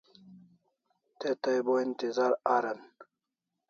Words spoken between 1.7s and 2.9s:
intizar aran